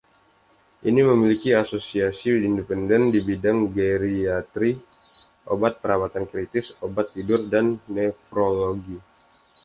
Ini 0.89 0.97
memiliki 1.11 1.49
asosiasi 1.63 2.29
independen 2.49 3.03
di 3.13 3.19
bidang 3.27 3.59
geriatri, 3.75 4.71
obat 5.53 5.73
perawatan 5.81 6.25
kritis, 6.31 6.67
obat 6.85 7.07
tidur 7.15 7.41
dan 7.53 7.65
nefrologi. 7.95 8.97